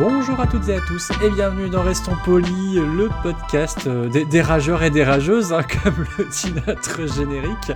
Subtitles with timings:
[0.00, 4.40] Bonjour à toutes et à tous et bienvenue dans Restons Polis, le podcast euh, des,
[4.40, 7.72] rageurs et des rageuses, hein, comme le dit notre générique,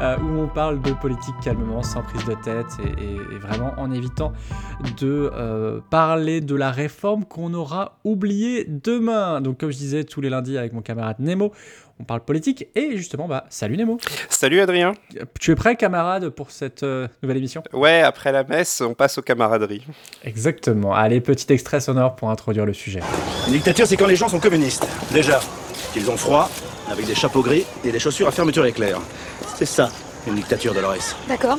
[0.00, 4.32] euh, où on parle de politique calmement, sans prise de tête et vraiment en évitant
[5.00, 9.40] de euh, parler de la réforme qu'on aura oubliée demain.
[9.40, 11.50] Donc comme je disais tous les lundis avec mon camarade Nemo,
[12.00, 13.98] on parle politique et justement, bah salut Nemo.
[14.28, 14.92] Salut Adrien.
[15.40, 17.62] Tu es prêt camarade pour cette euh, nouvelle émission?
[17.72, 19.86] Ouais, après la messe, on passe aux camaraderies.
[20.24, 20.94] Exactement.
[20.94, 23.00] Allez, petit extrait sonore pour introduire le sujet.
[23.46, 24.86] Une dictature, c'est quand les gens sont communistes.
[25.12, 25.40] Déjà,
[25.92, 26.50] qu'ils ont froid,
[26.90, 28.98] avec des chapeaux gris et des chaussures à fermeture éclair.
[29.56, 29.90] C'est ça,
[30.26, 31.16] une dictature, Dolores.
[31.28, 31.58] D'accord.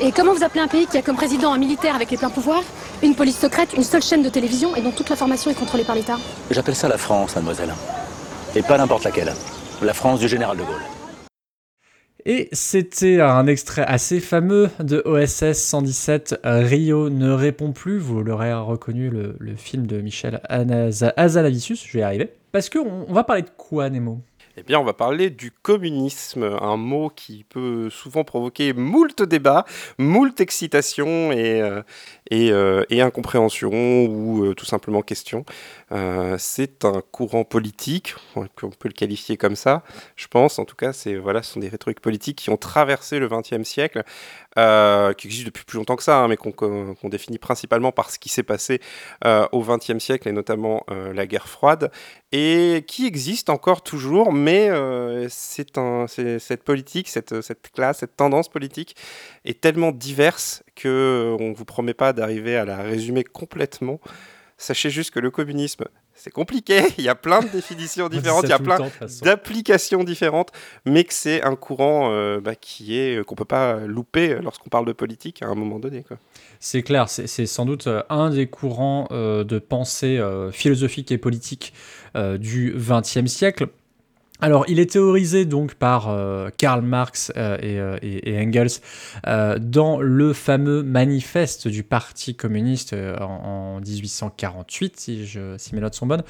[0.00, 2.28] Et comment vous appelez un pays qui a comme président un militaire avec les pleins
[2.28, 2.64] pouvoirs,
[3.02, 5.94] une police secrète, une seule chaîne de télévision et dont toute l'information est contrôlée par
[5.94, 6.18] l'État?
[6.50, 7.72] J'appelle ça la France, mademoiselle.
[8.54, 9.32] Et pas n'importe laquelle.
[9.82, 10.82] La France du général de Gaulle.
[12.24, 17.98] Et c'était un extrait assez fameux de OSS 117, Rio ne répond plus.
[17.98, 21.86] Vous l'aurez reconnu, le, film de Michel Hazanavicius.
[21.86, 22.30] Je vais y arriver.
[22.52, 24.22] Parce qu'on on va parler de quoi, Nemo?
[24.58, 29.66] Eh bien, on va parler du communisme, un mot qui peut souvent provoquer moult débats,
[29.98, 31.82] moult excitation et, euh,
[32.32, 35.44] euh, incompréhension ou euh, tout simplement question.
[35.92, 39.82] Euh, c'est un courant politique, on peut le qualifier comme ça,
[40.16, 40.58] je pense.
[40.58, 43.62] En tout cas, c'est voilà, ce sont des rhétoriques politiques qui ont traversé le XXe
[43.62, 44.04] siècle,
[44.58, 48.18] euh, qui existent depuis plus longtemps que ça, hein, mais qu'on définit principalement par ce
[48.18, 48.80] qui s'est passé
[49.24, 51.90] euh, au XXe siècle et notamment euh, la guerre froide
[52.32, 54.70] et qui existe encore toujours, mais
[55.28, 55.68] c'est
[56.38, 57.34] cette politique, cette,
[57.72, 58.96] classe, cette tendance politique
[59.44, 64.00] est tellement diverse que on ne vous promet pas d'arriver à la résumer complètement.
[64.58, 65.84] Sachez juste que le communisme,
[66.16, 68.78] c'est compliqué, il y a plein de définitions différentes, il y a plein
[69.22, 70.50] d'applications différentes,
[70.84, 74.86] mais que c'est un courant euh, bah, qui est qu'on peut pas louper lorsqu'on parle
[74.86, 76.04] de politique à un moment donné.
[76.60, 81.18] C'est clair, c'est sans doute euh, un des courants euh, de pensée euh, philosophique et
[81.18, 81.72] politique
[82.16, 83.68] euh, du XXe siècle.
[84.40, 88.68] Alors, il est théorisé donc par euh, Karl Marx euh, et, euh, et- Engels
[89.26, 95.80] euh, dans le fameux manifeste du Parti communiste en, en 1848, si, je, si mes
[95.80, 96.22] notes sont bonnes.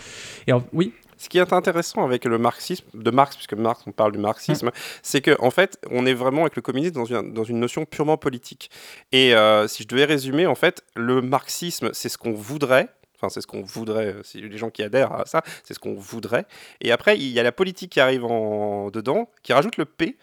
[0.46, 3.92] Et en- oui, Ce qui est intéressant avec le marxisme, de Marx, puisque Marx, on
[3.92, 4.70] parle du marxisme,
[5.02, 7.86] c'est qu'en en fait, on est vraiment avec le communisme dans une, dans une notion
[7.86, 8.70] purement politique.
[9.12, 9.32] Et
[9.66, 12.88] si je devais résumer, en fait, le marxisme, c'est ce qu'on voudrait.
[13.16, 15.78] Enfin, c'est ce qu'on voudrait, euh, si les gens qui adhèrent à ça, c'est ce
[15.78, 16.46] qu'on voudrait.
[16.80, 20.16] Et après, il y a la politique qui arrive en dedans, qui rajoute le P,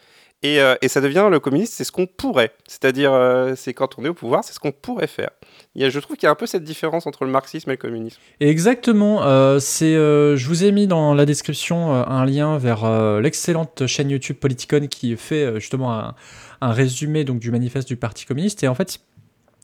[0.46, 2.52] et, euh, et ça devient le communisme, c'est ce qu'on pourrait.
[2.68, 5.30] C'est-à-dire, euh, c'est quand on est au pouvoir, c'est ce qu'on pourrait faire.
[5.74, 7.70] Il y a, je trouve qu'il y a un peu cette différence entre le marxisme
[7.70, 8.20] et le communisme.
[8.42, 9.22] Exactement.
[9.60, 14.88] c'est, je vous ai mis dans la description un lien vers l'excellente chaîne YouTube Politicon
[14.88, 16.16] qui fait justement un,
[16.64, 18.64] un résumé donc du manifeste du Parti communiste.
[18.64, 19.00] Et en fait,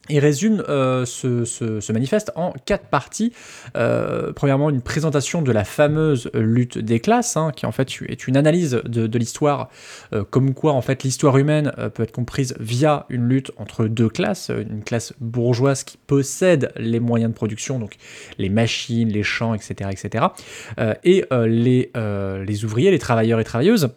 [0.10, 3.34] il résume euh, ce, manifeste en quatre parties.
[3.76, 8.28] Euh, premièrement, une présentation de la fameuse lutte des classes, hein, qui en fait est
[8.28, 9.70] une analyse de, l'histoire,
[10.14, 14.10] euh, comme quoi en fait l'histoire humaine peut être comprise via une lutte entre deux
[14.10, 17.96] classes, une classe bourgeoise qui possède les moyens de production, donc
[18.38, 20.26] les machines, les champs, etc., etc.,
[21.04, 23.90] et les ouvriers, les travailleurs et travailleuses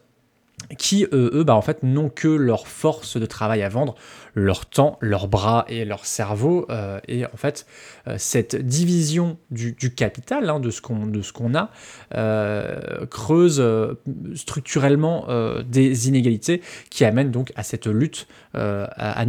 [0.79, 3.95] qui, euh, eux, bah, en fait, n'ont que leur force de travail à vendre,
[4.35, 6.67] leur temps, leurs bras et leur cerveau.
[6.71, 7.67] euh, et en fait,
[8.09, 11.71] euh, cette division du, du capital, hein, de ce qu'on a,
[13.11, 13.63] creuse
[14.35, 15.27] structurellement
[15.67, 19.25] des inégalités qui amènent donc à cette lutte à, à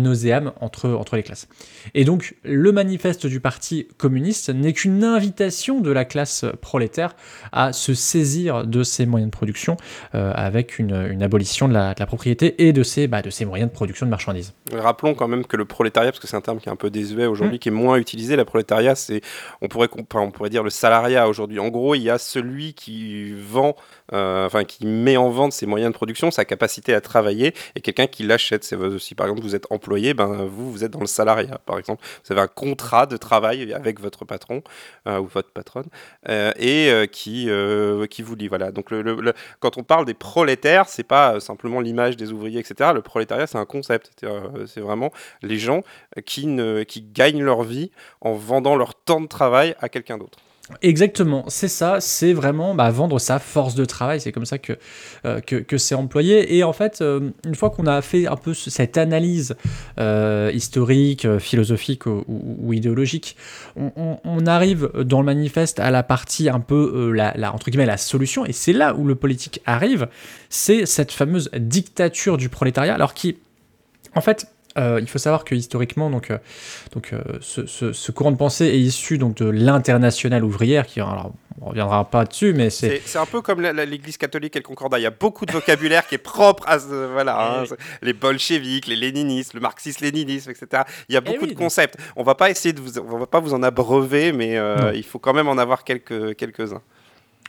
[0.60, 1.48] entre, entre les classes.
[1.94, 7.16] Et donc, le manifeste du Parti communiste n'est qu'une invitation de la classe prolétaire
[7.52, 9.78] à se saisir de ses moyens de production
[10.14, 13.70] avec une abolition de la, de la propriété et de ses, bah, de ses moyens
[13.70, 14.54] de production de marchandises.
[14.72, 16.90] Rappelons quand même que le prolétariat, parce que c'est un terme qui est un peu
[16.90, 19.22] désuet aujourd'hui, qui est moins utilisé, le prolétariat, c'est,
[19.62, 21.60] on pourrait, on pourrait dire le salariat aujourd'hui.
[21.60, 23.76] En gros, il y a celui qui vend,
[24.12, 27.82] euh, enfin, qui met en vente ses moyens de production, sa capacité à travailler, et
[27.82, 28.64] quelqu'un qui l'achète.
[28.64, 31.60] C'est si par exemple vous êtes employé, ben vous, vous êtes dans le salariat.
[31.66, 34.64] Par exemple, vous avez un contrat de travail avec votre patron
[35.08, 35.88] euh, ou votre patronne,
[36.30, 37.50] euh, et qui,
[38.10, 38.48] qui vous lie.
[38.48, 38.72] Voilà.
[38.72, 42.32] Donc, le, le- le- quand on parle des prolétaires, c'est pas euh, simplement l'image des
[42.32, 42.92] ouvriers, etc.
[42.94, 44.12] Le prolétariat, c'est un concept.
[44.20, 45.12] C'est, euh, vraiment
[45.42, 45.84] les gens
[46.26, 46.48] qui,
[46.88, 50.40] qui gagnent leur vie en vendant leur temps de travail à quelqu'un d'autre.
[50.82, 54.78] Exactement, c'est ça, c'est vraiment bah, vendre sa force de travail, c'est comme ça que,
[55.26, 56.56] euh, que, c'est employé.
[56.56, 59.56] Et en fait, euh, une fois qu'on a fait un peu cette analyse
[60.00, 63.36] euh, historique, philosophique ou, idéologique,
[63.76, 68.46] on, arrive dans le manifeste à la partie un peu, la- entre guillemets, la solution,
[68.46, 70.08] et c'est là où le politique arrive,
[70.50, 73.38] c'est cette fameuse dictature du prolétariat, alors qui,
[74.16, 74.48] en fait,
[74.78, 76.38] euh, il faut savoir que historiquement, donc, euh,
[76.94, 81.00] donc, euh, ce, ce- ce courant de pensée est issu donc, de l'internationale ouvrière, qui,
[81.00, 81.32] alors,
[81.62, 83.02] on reviendra pas dessus, mais c'est...
[83.06, 85.00] C'est un peu comme l'Église catholique et le Concordat.
[85.00, 88.14] Il y a beaucoup de vocabulaire qui est propre à ce- voilà, hein, c'est- les
[88.14, 90.84] bolcheviques, les léninistes, le marxisme-léninisme, etc.
[91.10, 91.98] Il y a beaucoup oui, de concepts.
[92.16, 94.60] On va pas essayer de vous, on va pas vous en abreuver, mais
[94.96, 96.82] il faut quand même en avoir quelques quelques uns.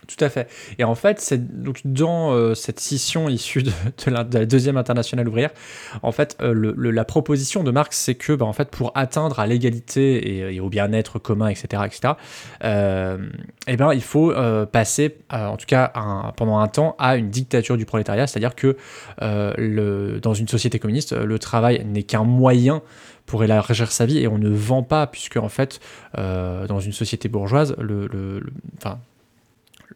[0.07, 0.49] Tout à fait.
[0.79, 3.71] Et en fait, donc dans euh, cette scission issue de,
[4.07, 5.51] la, de la deuxième internationale ouvrière,
[6.03, 9.47] en fait, euh, la proposition de Marx, c'est que, bah, en fait, pour atteindre à
[9.47, 12.15] l'égalité et, au bien-être commun, etc., etc.,
[12.65, 13.17] euh,
[13.67, 14.33] eh ben, il faut
[14.71, 15.93] passer, en tout cas
[16.37, 18.77] pendant un temps, à une dictature du prolétariat, c'est-à-dire que
[19.21, 22.83] dans une société communiste, le travail n'est qu'un moyen
[23.27, 25.81] pour élargir sa vie et on ne vend pas, puisque en fait,
[26.17, 28.43] dans une société bourgeoise, le-
[28.77, 28.99] enfin,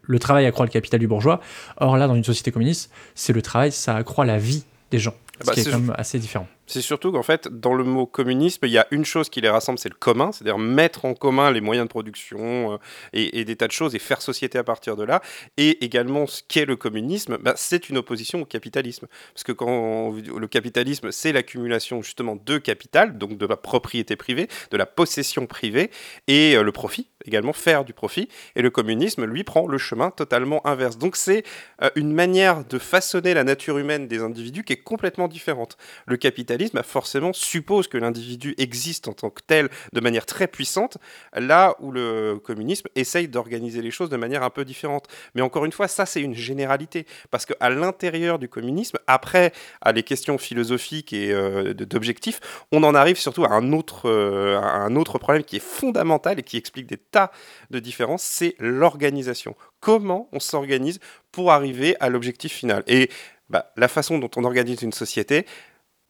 [0.09, 1.39] le travail accroît le capital du bourgeois.
[1.77, 5.13] Or là, dans une société communiste, c'est le travail, ça accroît la vie des gens.
[5.41, 6.47] Ce Bah, qui est c'est- quand même assez différent.
[6.67, 9.49] C'est surtout qu'en fait, dans le mot communisme, il y a une chose qui les
[9.49, 12.77] rassemble, c'est le commun, c'est-à-dire mettre en commun les moyens de production euh,
[13.11, 15.21] et, et des tas de choses et faire société à partir de là.
[15.57, 19.07] Et également, ce qu'est le communisme, bah, c'est une opposition au capitalisme.
[19.33, 24.15] Parce que quand on- le capitalisme, c'est l'accumulation justement de capital, donc de la propriété
[24.15, 25.89] privée, de la possession privée,
[26.27, 28.29] et euh, le profit également, faire du profit.
[28.55, 30.97] Et le communisme, lui, prend le chemin totalement inverse.
[30.97, 31.43] Donc c'est
[31.81, 35.77] euh, une manière de façonner la nature humaine des individus qui est complètement différente.
[36.05, 40.47] Le capitalisme a forcément suppose que l'individu existe en tant que tel de manière très
[40.47, 40.97] puissante,
[41.33, 45.07] là où le communisme essaye d'organiser les choses de manière un peu différente.
[45.35, 49.91] Mais encore une fois, ça c'est une généralité, parce qu'à l'intérieur du communisme, après à
[49.91, 52.39] les questions philosophiques et euh, d'objectifs,
[52.71, 56.39] on en arrive surtout à un autre, euh, à un autre problème qui est fondamental
[56.39, 57.31] et qui explique des tas
[57.69, 59.55] de différences, c'est l'organisation.
[59.79, 60.99] Comment on s'organise
[61.31, 62.83] pour arriver à l'objectif final?
[62.87, 63.09] Et
[63.49, 65.45] bah, la façon dont on organise une société,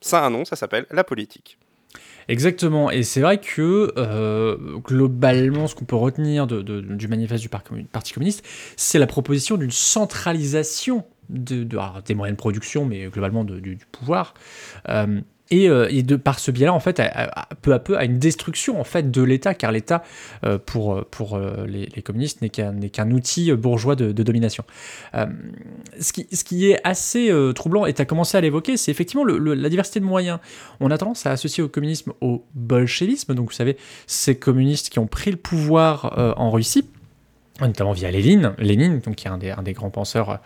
[0.02, 1.58] ça a un nom, ça s'appelle la politique.
[2.28, 7.64] Exactement, et c'est vrai que euh, globalement, ce qu'on peut retenir du manifeste du Par-
[7.92, 8.46] Parti communiste,
[8.78, 11.66] c'est la proposition d'une centralisation des
[12.16, 14.36] moyens de production, mais globalement du pouvoir.
[14.90, 15.22] Euh,
[15.52, 17.02] et, euh, par ce biais-là, en fait,
[17.62, 20.04] peu à peu, à une destruction en fait de l'État, car l'État,
[20.44, 24.64] euh, pour, pour euh, les, les communistes, n'est qu'un qu'un outil bourgeois de, domination.
[26.00, 29.26] Ce, qui, ce qui est assez troublant, et tu as commencé à l'évoquer, c'est effectivement
[29.26, 30.40] la diversité de moyens.
[30.80, 35.00] On a tendance à associer au communisme au bolchevisme, donc vous savez, ces communistes qui
[35.00, 36.86] ont pris le pouvoir en Russie,
[37.68, 40.40] notamment via Lénine, Lénine donc qui est un des, un des grands penseurs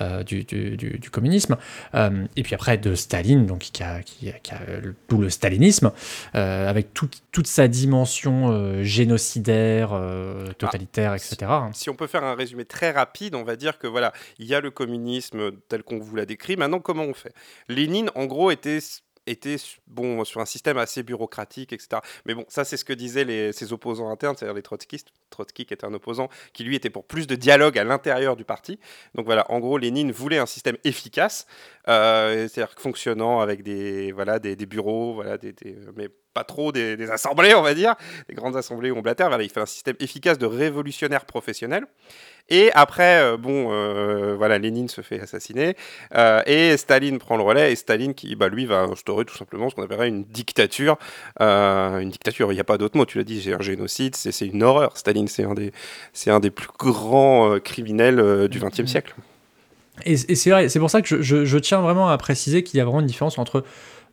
[0.00, 1.56] euh, du, du- du- du communisme,
[1.94, 5.30] Euh, et puis après de Staline, donc qui a, qui qui a le- tout le
[5.30, 5.92] stalinisme,
[6.34, 11.36] euh, avec tout- toute sa dimension euh, génocidaire, euh, totalitaire, etc.
[11.72, 14.54] Si on peut faire un résumé très rapide, on va dire que voilà, il y
[14.54, 16.56] a le communisme tel qu'on vous l'a décrit.
[16.56, 17.32] Maintenant, comment on fait?
[17.68, 18.78] Lénine, en gros, était
[19.26, 19.56] était
[19.86, 22.00] bon sur un système assez bureaucratique, etc.
[22.24, 25.08] Mais bon, ça c'est ce que disaient les, ses opposants internes, c'est-à-dire les trotskistes.
[25.30, 28.44] Trotsky qui était un opposant, qui lui était pour plus de dialogue à l'intérieur du
[28.44, 28.78] parti.
[29.14, 31.46] Donc voilà, en gros, Lénine voulait un système efficace,
[31.88, 37.10] euh, c'est-à-dire fonctionnant avec des voilà des, bureaux, voilà, des, des- mais pas trop des,
[37.10, 37.94] assemblées, on va dire,
[38.28, 39.28] des grandes assemblées où on blatère.
[39.28, 41.86] Voilà, il fait un système efficace de révolutionnaire professionnel.
[42.50, 45.76] Et après, euh, bon, euh, voilà, Lénine se fait assassiner
[46.14, 47.72] euh, et Staline prend le relais.
[47.72, 50.98] Et Staline, qui, bah, lui, va instaurer tout simplement ce qu'on appellerait une dictature.
[51.40, 53.06] Une dictature, il n'y a pas d'autre mot.
[53.06, 54.94] Tu l'as dit, c'est un génocide, c'est une horreur.
[54.98, 55.72] Staline, c'est un des,
[56.12, 59.14] c'est un des plus grands criminels du XXe siècle.
[60.04, 62.84] Et, c'est vrai, c'est pour ça que je tiens vraiment à préciser qu'il y a
[62.84, 63.64] vraiment une différence entre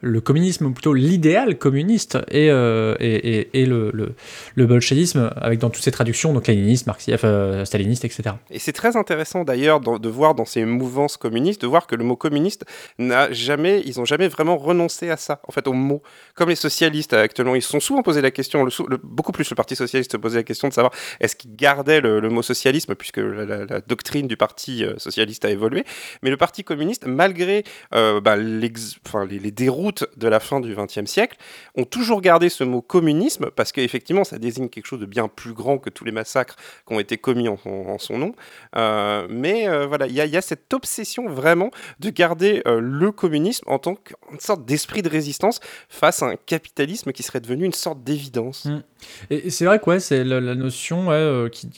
[0.03, 4.13] le communisme, ou plutôt l'idéal communiste, et, euh, et, et- et le, le,
[4.55, 8.36] le bolchevisme, avec dans toutes ses traductions, donc léniniste, marxiste, euh, staliniste, etc.
[8.51, 12.03] Et c'est très intéressant d'ailleurs de voir dans ces mouvances communistes, de voir que le
[12.03, 12.65] mot communiste
[13.00, 16.01] n'a jamais, ils n'ont jamais vraiment renoncé à ça, en fait, au mot.
[16.36, 18.67] Comme les socialistes actuellement, ils se sont souvent posé la question,
[19.03, 22.29] beaucoup plus le Parti socialiste se posait la question de savoir est-ce qu'ils gardaient le,
[22.29, 25.86] mot socialisme, puisque la, doctrine du Parti euh, socialiste a évolué.
[26.24, 31.38] Mais le Parti communiste, malgré bah, les déroutes de la fin du XXe siècle,
[31.75, 35.53] ont toujours gardé ce mot communisme parce qu'effectivement, ça désigne quelque chose de bien plus
[35.53, 36.55] grand que tous les massacres
[36.88, 37.57] qui ont été commis en,
[38.00, 38.33] son nom.
[38.75, 43.65] Euh, mais euh, voilà, il y, a cette obsession vraiment de garder euh, le communisme
[43.67, 45.59] en tant qu'une sorte d'esprit de résistance
[45.89, 48.65] face à un capitalisme qui serait devenu une sorte d'évidence.
[48.65, 48.83] Mmh.
[49.29, 51.07] Et, c'est vrai que c'est la, notion
[51.51, 51.69] qui,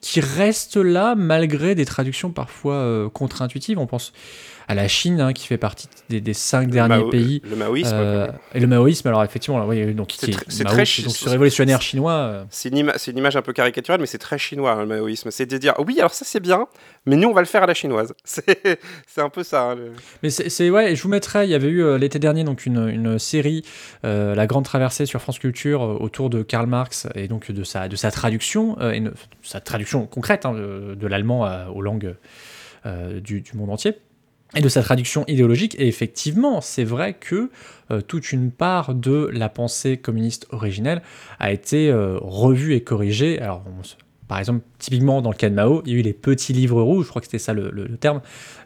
[0.00, 3.78] qui, reste là malgré des traductions parfois contre-intuitives.
[3.78, 4.12] On pense
[4.68, 7.42] à la Chine, hein, qui fait partie des, cinq derniers pays.
[7.48, 7.90] Le maoïsme.
[7.92, 10.32] Euh, et le maoïsme, alors effectivement, oui, donc c'est
[10.64, 12.12] très donc ce révolutionnaire chinois.
[12.12, 12.44] Euh.
[12.50, 15.30] C'est une, une, image un peu caricaturale, mais c'est très chinois hein, le maoïsme.
[15.30, 16.66] C'est de dire oui, alors ça c'est bien,
[17.06, 18.14] mais nous on va le faire à la chinoise.
[18.24, 19.70] C'est un peu ça.
[19.70, 19.76] Hein,
[20.22, 21.46] mais c'est ouais, je vous mettrai.
[21.46, 23.64] Il y avait eu euh, l'été dernier donc une, une série,
[24.02, 27.96] La Grande Traversée sur France Culture autour de Karl Marx et donc de sa de
[27.96, 29.02] sa traduction et
[29.42, 32.14] sa traduction concrète de, l'allemand aux langues
[32.84, 33.96] du, du monde entier
[34.54, 35.74] et de sa traduction idéologique.
[35.78, 37.50] Et effectivement, c'est vrai que
[37.90, 41.02] euh, toute une part de la pensée communiste originelle
[41.38, 43.40] a été euh, revue et corrigée.
[43.40, 43.64] Alors,
[44.28, 46.82] par exemple, typiquement dans le cas de Mao, il y a eu les petits livres
[46.82, 48.20] rouges, je crois que c'était ça le, terme,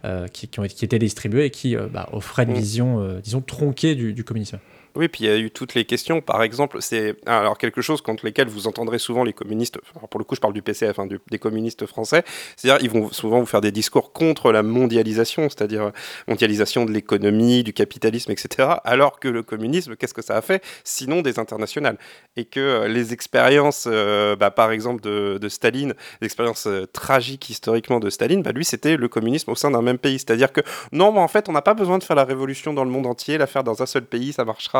[0.04, 2.54] euh, qui, ont, qui, étaient distribués et qui bah, offraient une mmh.
[2.54, 4.58] vision, disons, tronquée du communisme.
[4.94, 6.20] Oui, puis il y a eu toutes les questions.
[6.20, 9.78] Par exemple, c'est alors quelque chose contre lesquels vous entendrez souvent les communistes.
[10.10, 12.24] pour le coup, je parle du PCF, hein, des communistes français.
[12.56, 15.92] C'est-à-dire, ils vont souvent vous faire des discours contre la mondialisation, c'est-à-dire
[16.28, 18.68] mondialisation de l'économie, du capitalisme, etc.
[18.84, 20.62] Alors que le communisme, qu'est-ce que ça a fait?
[20.84, 21.98] Sinon des internationales.
[22.36, 28.00] Et que euh, les expériences, euh, bah, par exemple de, Staline, l'expérience euh, tragique historiquement
[28.00, 30.18] de Staline, bah, lui, c'était le communisme au sein d'un même pays.
[30.18, 30.60] C'est-à-dire que
[30.92, 33.38] non, en fait, on n'a pas besoin de faire la révolution dans le monde entier,
[33.38, 34.79] la faire dans un seul pays, ça marchera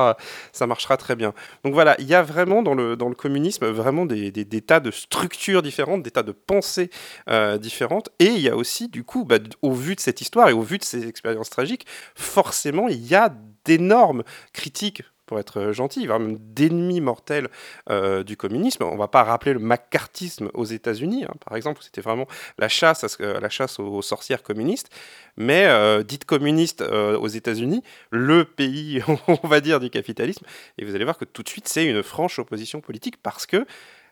[0.53, 1.33] ça marchera très bien.
[1.65, 5.63] Donc voilà, il y a vraiment dans le, communisme vraiment des, des, tas de structures
[5.63, 6.91] différentes, des tas de pensées
[7.29, 8.11] euh, différentes.
[8.19, 10.63] Et il y a aussi, du coup, bah, au vu de cette histoire et au
[10.63, 13.33] vu de ces expériences tragiques, forcément, il y a
[13.65, 17.51] d'énormes critiques pour être euh, gentil, même d'ennemis mortels
[17.89, 18.83] euh, du communisme.
[18.83, 22.27] On ne va pas rappeler le macartisme aux États-Unis, hein, par exemple, c'était vraiment
[22.59, 24.91] la chasse, à, la chasse aux, sorcières communistes.
[25.37, 30.45] Mais euh, dites communiste aux États-Unis, le pays, on va dire, du capitalisme.
[30.79, 33.65] Et vous allez voir que tout de suite, c'est une franche opposition politique parce que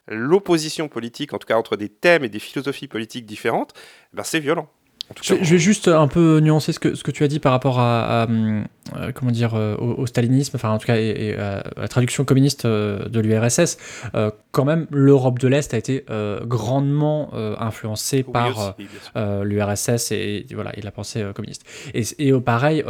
[0.07, 3.75] l'opposition politique, en tout cas entre des thèmes et des philosophies politiques différentes,
[4.13, 4.71] ben c'est violent.
[5.23, 7.79] Je, vais juste un peu nuancer ce que, ce que tu as dit par rapport
[7.79, 8.27] à,
[8.97, 12.65] euh, comment dire, euh, au, stalinisme, enfin en tout cas et, à la traduction communiste
[12.65, 13.79] euh, de l'URSS.
[14.53, 16.05] quand même, l'Europe de l'Est a été
[16.47, 18.77] grandement influencée par
[19.17, 21.65] l'URSS et, voilà, et la pensée communiste.
[21.95, 22.85] Et, et pareil,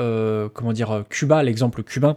[0.54, 2.16] comment dire, Cuba, l'exemple cubain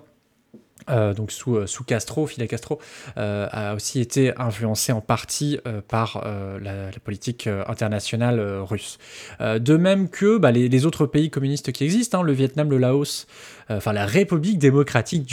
[0.90, 2.80] euh, donc sous, euh, sous, Castro, Fidel Castro,
[3.18, 6.24] euh, a aussi été influencé en partie par
[6.62, 8.98] la, politique internationale russe.
[9.40, 13.28] de même que bah, les, autres pays communistes qui existent, hein, le Vietnam, le Laos,
[13.70, 15.28] enfin la République démocratique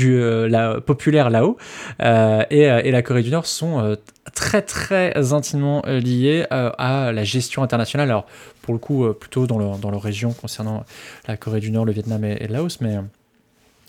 [0.87, 1.57] populaire Lao
[2.01, 3.97] et, la Corée du Nord sont
[4.35, 8.09] très très intimement liés à la gestion internationale.
[8.09, 8.27] Alors
[8.63, 10.85] pour le coup plutôt dans, le, dans leur région concernant
[11.27, 12.99] la Corée du Nord, le Vietnam et, et le Laos, mais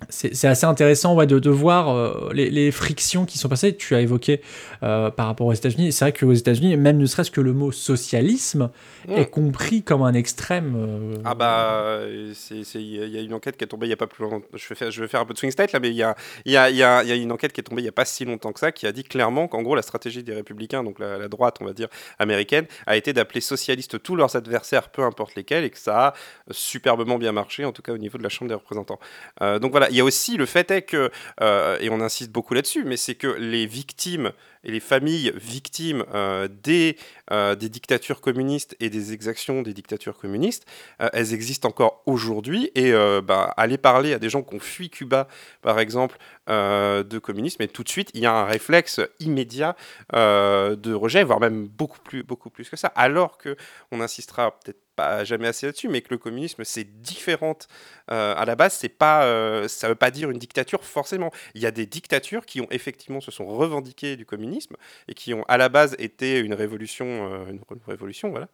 [0.10, 3.76] c'est assez intéressant ouais, de, de voir euh, les, les, frictions qui sont passées.
[3.76, 4.42] Tu as évoqué
[4.84, 5.92] euh, par rapport aux États-Unis.
[5.92, 8.70] C'est vrai qu'aux États-Unis, même ne serait-ce que le mot socialisme
[9.08, 9.14] mm.
[9.14, 10.76] est compris comme un extrême.
[10.78, 14.08] Euh, ah bah, il y a une enquête qui est tombée il n'y a pas
[14.08, 14.46] plus longtemps.
[14.54, 16.04] Je vais, faire, je vais faire un peu de swing state là, mais il y
[16.04, 16.16] a,
[16.46, 18.06] y, a, y, a, y a, une enquête qui est tombée il n'y a pas
[18.06, 21.00] si longtemps que ça qui a dit clairement qu'en gros, la stratégie des républicains, donc
[21.00, 21.88] la, la droite, on va dire,
[22.20, 26.14] américaine, a été d'appeler socialistes tous leurs adversaires, peu importe lesquels, et que ça a
[26.52, 29.00] superbement bien marché, en tout cas au niveau de la Chambre des représentants.
[29.40, 32.54] donc voilà, il y a aussi le fait est que, euh, et on insiste beaucoup
[32.54, 34.32] là-dessus, mais c'est que les victimes
[34.64, 36.98] et les familles victimes euh, des,
[37.32, 40.66] euh, des dictatures communistes et des exactions des dictatures communistes,
[41.00, 42.72] elles existent encore aujourd'hui.
[42.76, 42.92] Et
[43.24, 45.28] bah, aller parler à des gens qui ont fui Cuba,
[45.62, 46.18] par exemple,
[46.48, 49.76] de communisme, et tout de suite, il y a un réflexe immédiat
[50.14, 52.88] de rejet, voire même beaucoup plus, beaucoup plus que ça.
[52.96, 53.56] Alors que
[53.92, 54.89] on insistera peut-être
[55.24, 57.58] jamais assez là-dessus, mais que le communisme c'est différent.
[58.12, 61.32] Euh, à la base, c'est pas, euh, ça veut pas dire une dictature forcément.
[61.54, 64.76] Il y a des dictatures qui ont effectivement se sont revendiquées du communisme
[65.08, 68.48] et qui ont à la base été une révolution, euh, une révolution, voilà.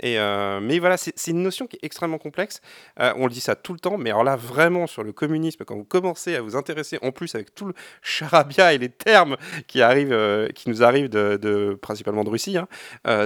[0.00, 0.18] Et
[0.60, 2.60] mais voilà, c'est une notion qui est extrêmement complexe.
[2.98, 5.76] on le dit ça tout le temps, mais alors là vraiment sur le communisme, quand
[5.76, 9.82] vous commencez à vous intéresser, en plus avec tout le charabia et les termes qui
[9.82, 12.68] arrivent, qui nous arrivent de, principalement de Russie, hein,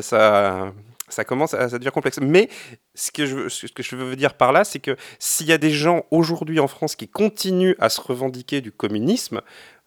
[0.02, 0.73] ça
[1.08, 2.18] ça commence à ça devient complexe.
[2.20, 2.49] Mais
[2.94, 6.61] ce que je, veux dire par là, c'est que s'il y a des gens aujourd'hui
[6.61, 9.40] en France qui continuent à se revendiquer du communisme,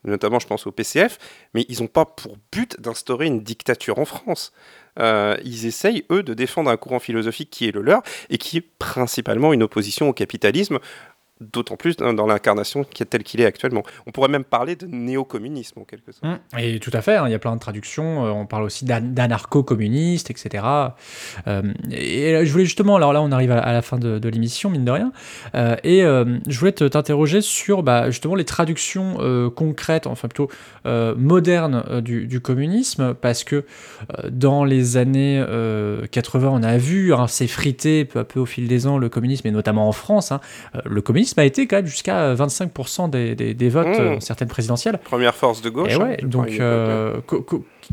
[0.03, 1.17] notamment je pense au PCF,
[1.53, 4.53] mais ils n'ont pas pour but d'instaurer une dictature en France.
[4.99, 8.57] Euh, ils essayent, eux, de défendre un courant philosophique qui est le leur et qui
[8.57, 10.79] est principalement une opposition au capitalisme
[11.41, 13.83] d'autant plus dans, l'incarnation qui est telle qu'il est actuellement.
[14.05, 16.25] On pourrait même parler de néo-communisme en quelque sorte.
[16.25, 16.59] Mmh.
[16.59, 18.85] Et tout à fait, hein, il y a plein de traductions, euh, on parle aussi
[18.85, 20.63] d'an- d'anarcho-communiste, etc.
[21.47, 24.69] Euh, et là, je voulais justement, alors là on arrive à, la fin de, l'émission,
[24.69, 25.11] mine de rien,
[25.55, 30.27] euh, et euh, je voulais te- t'interroger sur bah, justement les traductions euh, concrètes, enfin
[30.27, 30.49] plutôt
[30.85, 36.77] euh, modernes euh, du, communisme, parce que euh, dans les années euh, 80, on a
[36.77, 39.91] vu hein, s'effriter peu à peu au fil des ans le communisme, et notamment en
[39.91, 40.31] France.
[40.31, 40.41] hein.
[40.75, 44.01] Euh, le communisme a été quand même jusqu'à 25% des, des, des votes Mmh.
[44.01, 44.97] euh, certaines présidentielles.
[45.03, 45.91] Première force de gauche.
[45.91, 47.21] Et hein, ouais, donc, époque, euh,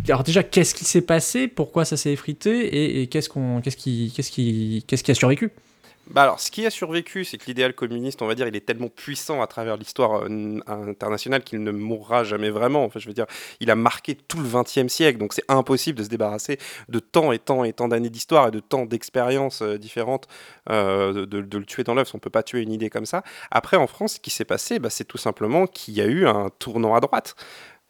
[0.09, 1.49] alors déjà, qu'est-ce qui s'est passé?
[1.49, 2.67] Pourquoi ça s'est effrité?
[2.67, 5.51] Et, et qu'est-ce qu'on, qu'est-ce qui, qu'est-ce qui, qu'est-ce qui a survécu?
[6.11, 8.67] Bah alors, ce qui a survécu, c'est que l'idéal communiste, on va dire, il est
[8.67, 12.85] tellement puissant à travers l'histoire euh, internationale qu'il ne mourra jamais vraiment.
[12.85, 13.25] Enfin, je veux dire,
[13.61, 16.59] il a marqué tout le XXe siècle, donc c'est impossible de se débarrasser
[16.91, 20.29] de tant et tant et tant d'années d'histoire et de tant d'expériences euh, différentes
[20.69, 22.15] euh, de, le tuer dans l'œuf.
[22.15, 23.23] On peut pas tuer une idée comme ça.
[23.51, 26.27] Après, en France, ce qui s'est passé, bah, c'est tout simplement qu'il y a eu
[26.27, 27.35] un tournant à droite.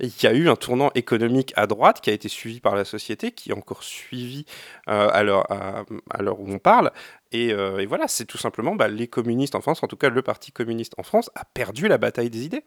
[0.00, 2.84] Il y a eu un tournant économique à droite qui a été suivi par la
[2.84, 4.44] société, qui est encore suivi
[4.88, 6.90] euh, à l'heure où on parle.
[7.30, 10.22] Et, euh, voilà, c'est tout simplement bah, les communistes en France, en tout cas le
[10.22, 12.64] Parti communiste en France, a perdu la bataille des idées.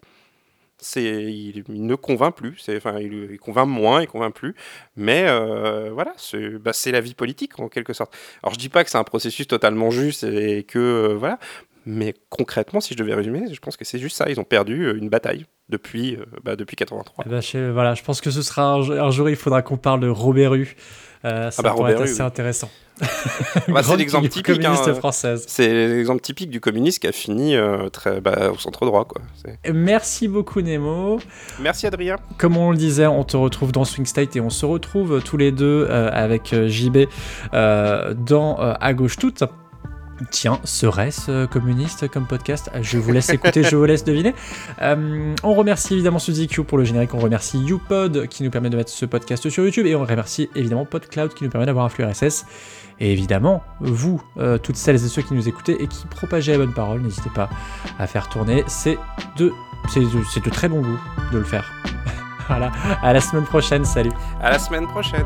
[0.96, 4.54] Il, ne convainc plus, enfin, il, convainc moins, il convainc plus,
[4.96, 8.16] mais euh, voilà, c'est, bah, c'est la vie politique en quelque sorte.
[8.44, 11.40] Alors je dis pas que c'est un processus totalement juste et que voilà,
[11.88, 14.30] mais concrètement, si je devais résumer, je pense que c'est juste ça.
[14.30, 17.24] Ils ont perdu euh, une bataille depuis, euh, bah, depuis 83.
[17.26, 19.62] Eh ben, je, voilà, je pense que ce sera un, jour- un jour, il faudra
[19.62, 20.76] qu'on parle de Robert Rue.
[21.24, 22.28] Euh, ça bah, pourrait être assez oui.
[22.28, 22.70] intéressant.
[23.68, 24.56] Bah, c'est l'exemple typique.
[24.56, 24.96] communiste hein.
[24.96, 25.46] française.
[25.48, 29.06] C'est l'exemple typique du communiste qui a fini euh, très, bah, au centre droit.
[29.06, 29.22] Quoi.
[29.72, 31.20] Merci beaucoup Nemo.
[31.60, 32.16] Merci Adrien.
[32.38, 35.38] Comme on le disait, on te retrouve dans Swing State et on se retrouve tous
[35.38, 37.06] les deux euh, avec JB
[37.54, 39.44] dans À gauche toute.
[40.32, 42.72] Tiens, serait-ce euh, communiste comme podcast?
[42.82, 44.34] Je vous laisse écouter, je vous laisse deviner.
[44.82, 48.70] Euh, on remercie évidemment Suzy Q pour le générique, on remercie YouPod qui nous permet
[48.70, 51.86] de mettre ce podcast sur YouTube et on remercie évidemment PodCloud qui nous permet d'avoir
[51.86, 52.46] un flux RSS.
[53.00, 56.58] Et évidemment, vous, euh, toutes celles et ceux qui nous écoutez et qui propagez la
[56.58, 57.50] bonne parole, n'hésitez pas
[58.00, 58.64] à faire tourner.
[58.68, 58.98] C'est
[59.38, 59.54] de,
[59.96, 61.00] de très bon goût
[61.32, 61.72] de le faire.
[62.48, 62.72] voilà,
[63.04, 64.12] à la semaine prochaine, salut.
[64.42, 65.26] À la semaine prochaine.